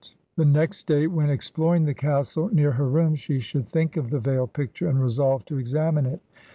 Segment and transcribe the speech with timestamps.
[0.01, 4.09] RADCLIFFE the next day, when exploring the castle near her room, she should think of
[4.09, 6.21] the veiled picture, and" resolve to examine it.